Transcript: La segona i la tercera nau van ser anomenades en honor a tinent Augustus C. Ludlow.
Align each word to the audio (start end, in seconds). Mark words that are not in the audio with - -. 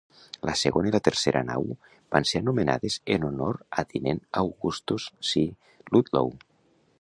La 0.49 0.53
segona 0.59 0.87
i 0.91 0.93
la 0.93 1.01
tercera 1.07 1.43
nau 1.49 1.67
van 2.15 2.25
ser 2.29 2.41
anomenades 2.43 2.97
en 3.17 3.27
honor 3.29 3.61
a 3.83 3.85
tinent 3.93 4.23
Augustus 4.43 5.07
C. 5.31 5.45
Ludlow. 5.93 6.35